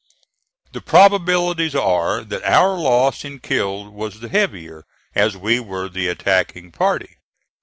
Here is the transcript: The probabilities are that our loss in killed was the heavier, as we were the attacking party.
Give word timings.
The 0.71 0.81
probabilities 0.81 1.75
are 1.75 2.23
that 2.23 2.43
our 2.43 2.75
loss 2.75 3.23
in 3.23 3.37
killed 3.37 3.89
was 3.93 4.19
the 4.19 4.29
heavier, 4.29 4.83
as 5.13 5.37
we 5.37 5.59
were 5.59 5.89
the 5.89 6.07
attacking 6.07 6.71
party. 6.71 7.17